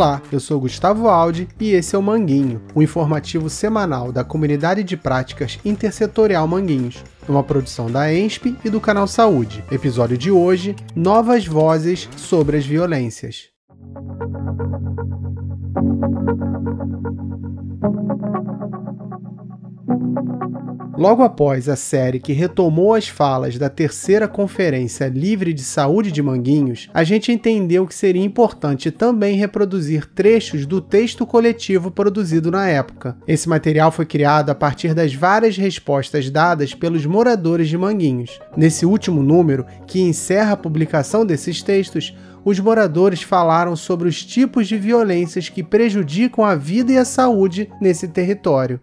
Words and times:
Olá, 0.00 0.22
eu 0.32 0.40
sou 0.40 0.58
Gustavo 0.58 1.10
Aldi 1.10 1.46
e 1.60 1.72
esse 1.72 1.94
é 1.94 1.98
o 1.98 2.02
Manguinho, 2.02 2.62
o 2.74 2.78
um 2.78 2.82
informativo 2.82 3.50
semanal 3.50 4.10
da 4.10 4.24
Comunidade 4.24 4.82
de 4.82 4.96
Práticas 4.96 5.58
Intersetorial 5.62 6.48
Manguinhos, 6.48 7.04
uma 7.28 7.42
produção 7.42 7.90
da 7.90 8.10
ENSP 8.10 8.56
e 8.64 8.70
do 8.70 8.80
Canal 8.80 9.06
Saúde. 9.06 9.62
Episódio 9.70 10.16
de 10.16 10.30
hoje: 10.30 10.74
Novas 10.96 11.46
Vozes 11.46 12.08
sobre 12.16 12.56
as 12.56 12.64
Violências. 12.64 13.50
Logo 21.00 21.22
após 21.22 21.66
a 21.66 21.76
série 21.76 22.20
que 22.20 22.34
retomou 22.34 22.92
as 22.92 23.08
falas 23.08 23.56
da 23.56 23.70
terceira 23.70 24.28
Conferência 24.28 25.08
Livre 25.08 25.54
de 25.54 25.62
Saúde 25.62 26.12
de 26.12 26.22
Manguinhos, 26.22 26.90
a 26.92 27.02
gente 27.04 27.32
entendeu 27.32 27.86
que 27.86 27.94
seria 27.94 28.22
importante 28.22 28.90
também 28.90 29.34
reproduzir 29.34 30.04
trechos 30.04 30.66
do 30.66 30.78
texto 30.78 31.24
coletivo 31.24 31.90
produzido 31.90 32.50
na 32.50 32.68
época. 32.68 33.16
Esse 33.26 33.48
material 33.48 33.90
foi 33.90 34.04
criado 34.04 34.50
a 34.50 34.54
partir 34.54 34.92
das 34.92 35.14
várias 35.14 35.56
respostas 35.56 36.28
dadas 36.28 36.74
pelos 36.74 37.06
moradores 37.06 37.70
de 37.70 37.78
Manguinhos. 37.78 38.38
Nesse 38.54 38.84
último 38.84 39.22
número, 39.22 39.64
que 39.86 40.02
encerra 40.02 40.52
a 40.52 40.58
publicação 40.58 41.24
desses 41.24 41.62
textos, 41.62 42.14
os 42.44 42.60
moradores 42.60 43.22
falaram 43.22 43.74
sobre 43.74 44.06
os 44.06 44.22
tipos 44.22 44.68
de 44.68 44.76
violências 44.76 45.48
que 45.48 45.62
prejudicam 45.62 46.44
a 46.44 46.54
vida 46.54 46.92
e 46.92 46.98
a 46.98 47.06
saúde 47.06 47.70
nesse 47.80 48.06
território. 48.06 48.78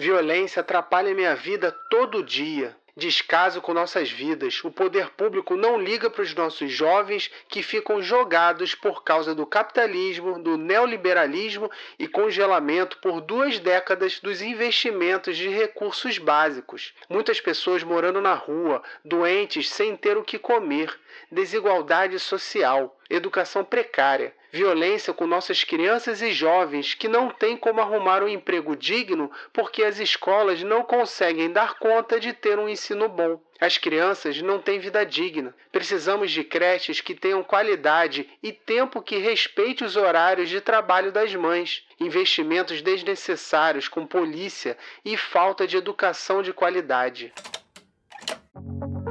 Violência 0.00 0.60
atrapalha 0.60 1.14
minha 1.14 1.36
vida 1.36 1.70
todo 1.90 2.24
dia. 2.24 2.74
Descaso 2.96 3.60
com 3.60 3.74
nossas 3.74 4.10
vidas. 4.10 4.64
O 4.64 4.70
poder 4.70 5.10
público 5.10 5.56
não 5.56 5.78
liga 5.78 6.08
para 6.08 6.22
os 6.22 6.34
nossos 6.34 6.72
jovens 6.72 7.30
que 7.50 7.62
ficam 7.62 8.00
jogados 8.00 8.74
por 8.74 9.04
causa 9.04 9.34
do 9.34 9.44
capitalismo, 9.44 10.42
do 10.42 10.56
neoliberalismo 10.56 11.70
e 11.98 12.08
congelamento 12.08 12.96
por 13.02 13.20
duas 13.20 13.58
décadas 13.58 14.18
dos 14.20 14.40
investimentos 14.40 15.36
de 15.36 15.50
recursos 15.50 16.16
básicos. 16.16 16.94
Muitas 17.06 17.38
pessoas 17.38 17.82
morando 17.82 18.22
na 18.22 18.32
rua, 18.32 18.82
doentes 19.04 19.68
sem 19.68 19.94
ter 19.96 20.16
o 20.16 20.24
que 20.24 20.38
comer, 20.38 20.98
desigualdade 21.30 22.18
social, 22.18 22.98
educação 23.10 23.62
precária 23.62 24.34
violência 24.52 25.12
com 25.12 25.26
nossas 25.26 25.64
crianças 25.64 26.20
e 26.22 26.32
jovens 26.32 26.94
que 26.94 27.08
não 27.08 27.30
têm 27.30 27.56
como 27.56 27.80
arrumar 27.80 28.22
um 28.22 28.28
emprego 28.28 28.76
digno 28.76 29.30
porque 29.52 29.82
as 29.82 29.98
escolas 29.98 30.62
não 30.62 30.82
conseguem 30.82 31.50
dar 31.50 31.78
conta 31.78 32.18
de 32.18 32.32
ter 32.32 32.58
um 32.58 32.68
ensino 32.68 33.08
bom. 33.08 33.40
As 33.60 33.76
crianças 33.76 34.40
não 34.40 34.58
têm 34.58 34.80
vida 34.80 35.04
digna. 35.04 35.54
Precisamos 35.70 36.30
de 36.30 36.42
creches 36.42 37.00
que 37.00 37.14
tenham 37.14 37.42
qualidade 37.42 38.28
e 38.42 38.52
tempo 38.52 39.02
que 39.02 39.18
respeite 39.18 39.84
os 39.84 39.96
horários 39.96 40.48
de 40.48 40.60
trabalho 40.60 41.12
das 41.12 41.34
mães. 41.34 41.84
Investimentos 42.00 42.80
desnecessários 42.80 43.86
com 43.86 44.06
polícia 44.06 44.78
e 45.04 45.16
falta 45.16 45.66
de 45.66 45.76
educação 45.76 46.42
de 46.42 46.54
qualidade. 46.54 47.32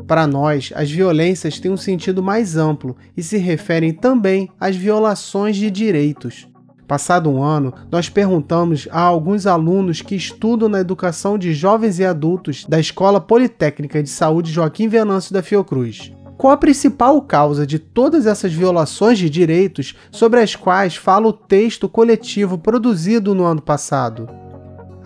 Para 0.07 0.25
nós, 0.25 0.71
as 0.75 0.89
violências 0.89 1.59
têm 1.59 1.71
um 1.71 1.77
sentido 1.77 2.23
mais 2.23 2.57
amplo 2.57 2.95
e 3.15 3.21
se 3.21 3.37
referem 3.37 3.93
também 3.93 4.49
às 4.59 4.75
violações 4.75 5.55
de 5.55 5.69
direitos. 5.69 6.47
Passado 6.87 7.29
um 7.29 7.43
ano, 7.43 7.71
nós 7.91 8.09
perguntamos 8.09 8.87
a 8.91 8.99
alguns 8.99 9.45
alunos 9.45 10.01
que 10.01 10.15
estudam 10.15 10.67
na 10.67 10.79
educação 10.79 11.37
de 11.37 11.53
jovens 11.53 11.99
e 11.99 12.03
adultos 12.03 12.65
da 12.65 12.79
Escola 12.79 13.21
Politécnica 13.21 14.01
de 14.01 14.09
Saúde 14.09 14.51
Joaquim 14.51 14.87
Venâncio 14.87 15.31
da 15.31 15.43
Fiocruz. 15.43 16.11
Qual 16.35 16.51
a 16.51 16.57
principal 16.57 17.21
causa 17.21 17.67
de 17.67 17.77
todas 17.77 18.25
essas 18.25 18.51
violações 18.51 19.19
de 19.19 19.29
direitos 19.29 19.93
sobre 20.09 20.39
as 20.39 20.55
quais 20.55 20.95
fala 20.95 21.27
o 21.27 21.33
texto 21.33 21.87
coletivo 21.87 22.57
produzido 22.57 23.35
no 23.35 23.43
ano 23.43 23.61
passado? 23.61 24.27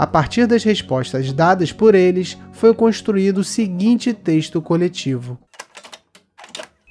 A 0.03 0.05
partir 0.05 0.45
das 0.45 0.65
respostas 0.65 1.31
dadas 1.31 1.71
por 1.71 1.95
eles, 1.95 2.37
foi 2.51 2.73
construído 2.73 3.37
o 3.37 3.43
seguinte 3.43 4.11
texto 4.11 4.61
coletivo. 4.61 5.39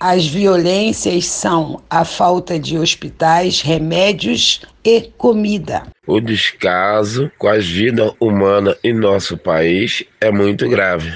As 0.01 0.27
violências 0.27 1.27
são 1.27 1.83
a 1.91 2.07
falta 2.07 2.59
de 2.59 2.79
hospitais, 2.79 3.61
remédios 3.61 4.63
e 4.83 5.13
comida. 5.19 5.83
O 6.07 6.21
descaso 6.21 7.31
com 7.39 7.49
a 7.49 7.59
vida 7.59 8.15
humana 8.19 8.75
em 8.83 8.95
nosso 8.95 9.37
país 9.37 10.03
é 10.19 10.31
muito 10.31 10.67
grave. 10.67 11.13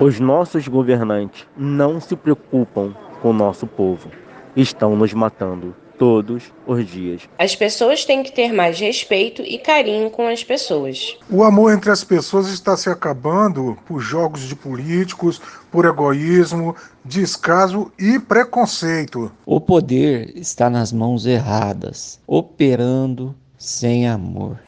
Os 0.00 0.18
nossos 0.18 0.66
governantes 0.66 1.46
não 1.56 2.00
se 2.00 2.16
preocupam 2.16 2.92
com 3.22 3.30
o 3.30 3.32
nosso 3.32 3.68
povo. 3.68 4.10
Estão 4.56 4.96
nos 4.96 5.14
matando 5.14 5.76
todos 5.98 6.44
os 6.66 6.86
dias. 6.86 7.22
As 7.38 7.54
pessoas 7.54 8.04
têm 8.04 8.22
que 8.22 8.32
ter 8.32 8.52
mais 8.52 8.78
respeito 8.78 9.42
e 9.42 9.58
carinho 9.58 10.10
com 10.10 10.28
as 10.28 10.42
pessoas. 10.42 11.16
O 11.30 11.42
amor 11.42 11.72
entre 11.72 11.90
as 11.90 12.04
pessoas 12.04 12.48
está 12.48 12.76
se 12.76 12.88
acabando 12.88 13.76
por 13.86 14.00
jogos 14.00 14.42
de 14.42 14.54
políticos, 14.54 15.40
por 15.70 15.84
egoísmo, 15.84 16.74
descaso 17.04 17.90
e 17.98 18.18
preconceito. 18.18 19.30
O 19.44 19.60
poder 19.60 20.32
está 20.36 20.70
nas 20.70 20.92
mãos 20.92 21.26
erradas, 21.26 22.20
operando 22.26 23.34
sem 23.58 24.08
amor. 24.08 24.60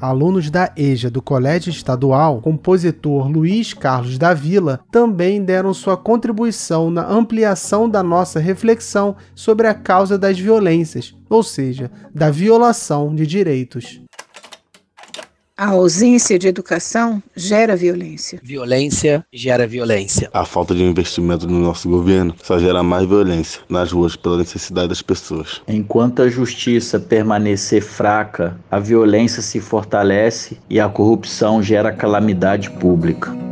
Alunos 0.00 0.50
da 0.50 0.72
EJA 0.76 1.10
do 1.10 1.22
Colégio 1.22 1.70
Estadual, 1.70 2.40
compositor 2.40 3.28
Luiz 3.28 3.72
Carlos 3.72 4.18
da 4.18 4.34
Vila 4.34 4.80
também 4.90 5.42
deram 5.42 5.72
sua 5.72 5.96
contribuição 5.96 6.90
na 6.90 7.06
ampliação 7.06 7.88
da 7.88 8.02
nossa 8.02 8.40
reflexão 8.40 9.16
sobre 9.34 9.66
a 9.66 9.74
causa 9.74 10.18
das 10.18 10.38
violências, 10.38 11.14
ou 11.28 11.42
seja, 11.42 11.90
da 12.14 12.30
violação 12.30 13.14
de 13.14 13.26
direitos. 13.26 14.00
A 15.56 15.68
ausência 15.68 16.36
de 16.36 16.48
educação 16.48 17.22
gera 17.36 17.76
violência. 17.76 18.40
Violência 18.42 19.24
gera 19.32 19.68
violência. 19.68 20.28
A 20.32 20.44
falta 20.44 20.74
de 20.74 20.82
investimento 20.82 21.46
no 21.46 21.60
nosso 21.60 21.88
governo 21.88 22.34
só 22.42 22.58
gera 22.58 22.82
mais 22.82 23.06
violência 23.06 23.60
nas 23.68 23.92
ruas 23.92 24.16
pela 24.16 24.38
necessidade 24.38 24.88
das 24.88 25.00
pessoas. 25.00 25.62
Enquanto 25.68 26.22
a 26.22 26.28
justiça 26.28 26.98
permanecer 26.98 27.82
fraca, 27.82 28.58
a 28.68 28.80
violência 28.80 29.40
se 29.40 29.60
fortalece 29.60 30.58
e 30.68 30.80
a 30.80 30.88
corrupção 30.88 31.62
gera 31.62 31.92
calamidade 31.92 32.68
pública. 32.68 33.43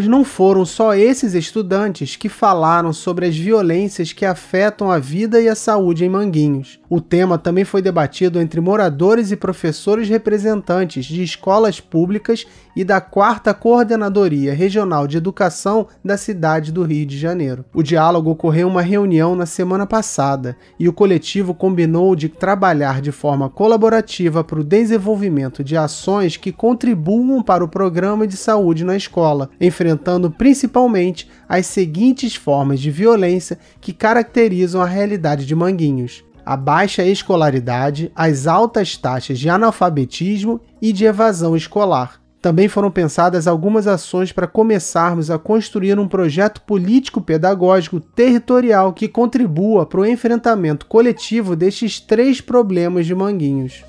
Mas 0.00 0.08
não 0.08 0.24
foram 0.24 0.64
só 0.64 0.94
esses 0.94 1.34
estudantes 1.34 2.16
que 2.16 2.30
falaram 2.30 2.90
sobre 2.90 3.26
as 3.26 3.36
violências 3.36 4.14
que 4.14 4.24
afetam 4.24 4.90
a 4.90 4.98
vida 4.98 5.38
e 5.38 5.46
a 5.46 5.54
saúde 5.54 6.06
em 6.06 6.08
Manguinhos. 6.08 6.80
O 6.88 7.02
tema 7.02 7.36
também 7.36 7.66
foi 7.66 7.82
debatido 7.82 8.40
entre 8.40 8.62
moradores 8.62 9.30
e 9.30 9.36
professores 9.36 10.08
representantes 10.08 11.04
de 11.04 11.22
escolas 11.22 11.80
públicas 11.80 12.46
e 12.74 12.82
da 12.82 13.00
quarta 13.00 13.52
Coordenadoria 13.52 14.54
Regional 14.54 15.06
de 15.06 15.16
Educação 15.16 15.86
da 16.04 16.16
cidade 16.16 16.72
do 16.72 16.82
Rio 16.82 17.04
de 17.04 17.18
Janeiro. 17.18 17.64
O 17.74 17.82
diálogo 17.82 18.30
ocorreu 18.30 18.68
em 18.68 18.70
uma 18.70 18.82
reunião 18.82 19.36
na 19.36 19.46
semana 19.46 19.86
passada 19.86 20.56
e 20.78 20.88
o 20.88 20.92
coletivo 20.92 21.52
combinou 21.52 22.16
de 22.16 22.28
trabalhar 22.28 23.00
de 23.00 23.12
forma 23.12 23.48
colaborativa 23.48 24.42
para 24.42 24.60
o 24.60 24.64
desenvolvimento 24.64 25.62
de 25.62 25.76
ações 25.76 26.36
que 26.36 26.52
contribuam 26.52 27.42
para 27.42 27.64
o 27.64 27.68
programa 27.68 28.26
de 28.26 28.36
saúde 28.36 28.84
na 28.84 28.96
escola, 28.96 29.50
enfrentando 29.90 30.30
principalmente 30.30 31.28
as 31.48 31.66
seguintes 31.66 32.34
formas 32.34 32.80
de 32.80 32.90
violência 32.90 33.58
que 33.80 33.92
caracterizam 33.92 34.80
a 34.80 34.86
realidade 34.86 35.44
de 35.44 35.54
Manguinhos: 35.54 36.24
a 36.46 36.56
baixa 36.56 37.04
escolaridade, 37.04 38.12
as 38.14 38.46
altas 38.46 38.96
taxas 38.96 39.38
de 39.38 39.48
analfabetismo 39.48 40.60
e 40.80 40.92
de 40.92 41.04
evasão 41.04 41.56
escolar. 41.56 42.20
Também 42.40 42.68
foram 42.68 42.90
pensadas 42.90 43.46
algumas 43.46 43.86
ações 43.86 44.32
para 44.32 44.46
começarmos 44.46 45.30
a 45.30 45.38
construir 45.38 45.98
um 45.98 46.08
projeto 46.08 46.62
político-pedagógico 46.62 48.00
territorial 48.00 48.94
que 48.94 49.08
contribua 49.08 49.84
para 49.84 50.00
o 50.00 50.06
enfrentamento 50.06 50.86
coletivo 50.86 51.54
destes 51.54 52.00
três 52.00 52.40
problemas 52.40 53.04
de 53.04 53.14
Manguinhos. 53.14 53.84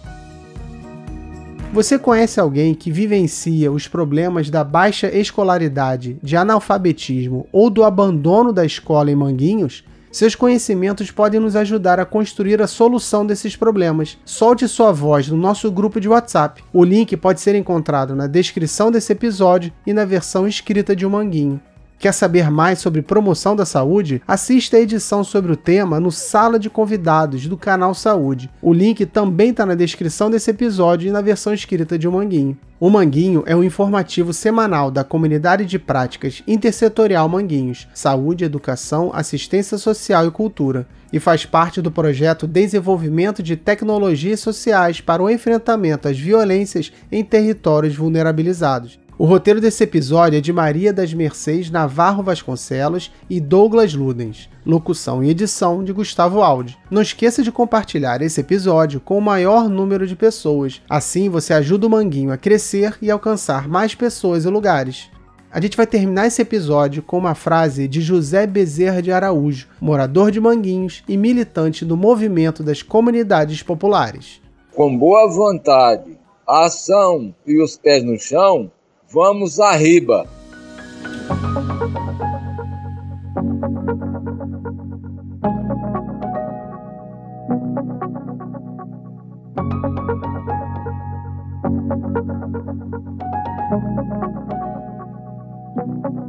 Você 1.73 1.97
conhece 1.97 2.37
alguém 2.37 2.73
que 2.73 2.91
vivencia 2.91 3.71
os 3.71 3.87
problemas 3.87 4.49
da 4.49 4.61
baixa 4.61 5.07
escolaridade, 5.07 6.17
de 6.21 6.35
analfabetismo 6.35 7.47
ou 7.49 7.69
do 7.69 7.85
abandono 7.85 8.51
da 8.51 8.65
escola 8.65 9.09
em 9.09 9.15
Manguinhos? 9.15 9.85
Seus 10.11 10.35
conhecimentos 10.35 11.11
podem 11.11 11.39
nos 11.39 11.55
ajudar 11.55 11.97
a 11.97 12.05
construir 12.05 12.61
a 12.61 12.67
solução 12.67 13.25
desses 13.25 13.55
problemas. 13.55 14.17
Solte 14.25 14.67
sua 14.67 14.91
voz 14.91 15.29
no 15.29 15.37
nosso 15.37 15.71
grupo 15.71 16.01
de 16.01 16.09
WhatsApp. 16.09 16.61
O 16.73 16.83
link 16.83 17.15
pode 17.15 17.39
ser 17.39 17.55
encontrado 17.55 18.13
na 18.13 18.27
descrição 18.27 18.91
desse 18.91 19.13
episódio 19.13 19.71
e 19.87 19.93
na 19.93 20.03
versão 20.03 20.45
escrita 20.45 20.93
de 20.93 21.05
um 21.05 21.11
manguinho. 21.11 21.61
Quer 22.01 22.13
saber 22.13 22.49
mais 22.49 22.79
sobre 22.79 23.03
promoção 23.03 23.55
da 23.55 23.63
saúde? 23.63 24.23
Assista 24.27 24.75
a 24.75 24.79
edição 24.79 25.23
sobre 25.23 25.51
o 25.51 25.55
tema 25.55 25.99
no 25.99 26.11
Sala 26.11 26.57
de 26.57 26.67
Convidados 26.67 27.45
do 27.45 27.55
canal 27.55 27.93
Saúde. 27.93 28.49
O 28.59 28.73
link 28.73 29.05
também 29.05 29.51
está 29.51 29.67
na 29.67 29.75
descrição 29.75 30.27
desse 30.27 30.49
episódio 30.49 31.07
e 31.07 31.11
na 31.11 31.21
versão 31.21 31.53
escrita 31.53 31.99
de 31.99 32.07
O 32.07 32.11
Manguinho. 32.11 32.57
O 32.79 32.89
Manguinho 32.89 33.43
é 33.45 33.55
um 33.55 33.63
informativo 33.63 34.33
semanal 34.33 34.89
da 34.89 35.03
Comunidade 35.03 35.63
de 35.63 35.77
Práticas 35.77 36.41
Intersetorial 36.47 37.29
Manguinhos, 37.29 37.87
Saúde, 37.93 38.45
Educação, 38.45 39.11
Assistência 39.13 39.77
Social 39.77 40.25
e 40.25 40.31
Cultura, 40.31 40.87
e 41.13 41.19
faz 41.19 41.45
parte 41.45 41.83
do 41.83 41.91
projeto 41.91 42.47
Desenvolvimento 42.47 43.43
de 43.43 43.55
Tecnologias 43.55 44.39
Sociais 44.39 44.99
para 44.99 45.21
o 45.21 45.29
Enfrentamento 45.29 46.07
às 46.07 46.17
Violências 46.17 46.91
em 47.11 47.23
Territórios 47.23 47.95
Vulnerabilizados. 47.95 48.97
O 49.21 49.25
roteiro 49.25 49.61
desse 49.61 49.83
episódio 49.83 50.39
é 50.39 50.41
de 50.41 50.51
Maria 50.51 50.91
das 50.91 51.13
Mercês 51.13 51.69
Navarro 51.69 52.23
Vasconcelos 52.23 53.11
e 53.29 53.39
Douglas 53.39 53.93
Ludens. 53.93 54.49
Locução 54.65 55.23
e 55.23 55.29
edição 55.29 55.83
de 55.83 55.93
Gustavo 55.93 56.41
Aldi. 56.41 56.75
Não 56.89 57.03
esqueça 57.03 57.43
de 57.43 57.51
compartilhar 57.51 58.19
esse 58.23 58.41
episódio 58.41 58.99
com 58.99 59.15
o 59.15 59.21
maior 59.21 59.69
número 59.69 60.07
de 60.07 60.15
pessoas. 60.15 60.81
Assim 60.89 61.29
você 61.29 61.53
ajuda 61.53 61.85
o 61.85 61.89
Manguinho 61.91 62.31
a 62.31 62.37
crescer 62.37 62.97
e 62.99 63.11
alcançar 63.11 63.67
mais 63.67 63.93
pessoas 63.93 64.45
e 64.45 64.49
lugares. 64.49 65.11
A 65.51 65.61
gente 65.61 65.77
vai 65.77 65.85
terminar 65.85 66.25
esse 66.25 66.41
episódio 66.41 67.03
com 67.03 67.19
uma 67.19 67.35
frase 67.35 67.87
de 67.87 68.01
José 68.01 68.47
Bezerra 68.47 69.03
de 69.03 69.11
Araújo, 69.11 69.67
morador 69.79 70.31
de 70.31 70.41
Manguinhos 70.41 71.03
e 71.07 71.15
militante 71.15 71.85
do 71.85 71.95
movimento 71.95 72.63
das 72.63 72.81
comunidades 72.81 73.61
populares. 73.61 74.41
Com 74.73 74.97
boa 74.97 75.29
vontade, 75.29 76.17
ação 76.47 77.35
e 77.45 77.61
os 77.61 77.77
pés 77.77 78.03
no 78.03 78.17
chão, 78.17 78.71
Vamos 79.13 79.59
arriba! 79.59 80.25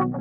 Thank 0.02 0.16